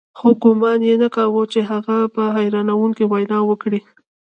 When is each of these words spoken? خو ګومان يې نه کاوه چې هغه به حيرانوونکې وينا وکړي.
خو 0.17 0.29
ګومان 0.43 0.79
يې 0.87 0.95
نه 1.03 1.09
کاوه 1.15 1.41
چې 1.53 1.59
هغه 1.71 1.97
به 2.13 2.23
حيرانوونکې 2.37 3.05
وينا 3.11 3.39
وکړي. 3.45 3.79